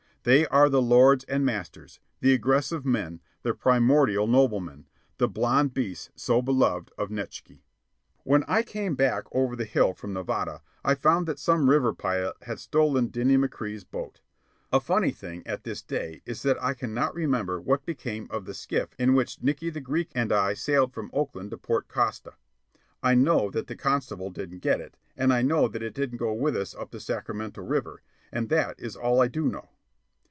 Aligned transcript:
They 0.23 0.45
are 0.49 0.69
the 0.69 0.83
lords 0.83 1.23
and 1.23 1.43
masters, 1.43 1.99
the 2.19 2.31
aggressive 2.31 2.85
men, 2.85 3.21
the 3.41 3.55
primordial 3.55 4.27
noblemen, 4.27 4.85
the 5.17 5.27
blond 5.27 5.73
beasts 5.73 6.11
so 6.15 6.43
beloved 6.43 6.91
of 6.95 7.09
Nietzsche. 7.09 7.63
When 8.23 8.43
I 8.47 8.61
came 8.61 8.93
back 8.93 9.23
over 9.31 9.55
the 9.55 9.65
hill 9.65 9.93
from 9.95 10.13
Nevada, 10.13 10.61
I 10.85 10.93
found 10.93 11.25
that 11.27 11.39
some 11.39 11.71
river 11.71 11.91
pirate 11.91 12.35
had 12.43 12.59
stolen 12.59 13.07
Dinny 13.07 13.35
McCrea's 13.35 13.83
boat. 13.83 14.21
(A 14.71 14.79
funny 14.79 15.09
thing 15.09 15.41
at 15.47 15.63
this 15.63 15.81
day 15.81 16.21
is 16.23 16.43
that 16.43 16.61
I 16.61 16.75
cannot 16.75 17.15
remember 17.15 17.59
what 17.59 17.83
became 17.83 18.27
of 18.29 18.45
the 18.45 18.53
skiff 18.53 18.89
in 18.99 19.15
which 19.15 19.41
Nickey 19.41 19.71
the 19.71 19.81
Greek 19.81 20.11
and 20.13 20.31
I 20.31 20.53
sailed 20.53 20.93
from 20.93 21.09
Oakland 21.13 21.49
to 21.49 21.57
Port 21.57 21.87
Costa. 21.87 22.35
I 23.01 23.15
know 23.15 23.49
that 23.49 23.65
the 23.65 23.75
constable 23.75 24.29
didn't 24.29 24.59
get 24.59 24.79
it, 24.81 24.97
and 25.17 25.33
I 25.33 25.41
know 25.41 25.67
that 25.67 25.81
it 25.81 25.95
didn't 25.95 26.17
go 26.19 26.31
with 26.31 26.55
us 26.55 26.75
up 26.75 26.91
the 26.91 26.99
Sacramento 26.99 27.63
River, 27.63 28.03
and 28.31 28.49
that 28.49 28.79
is 28.79 28.95
all 28.95 29.19
I 29.19 29.27
do 29.27 29.47
know.) 29.49 29.69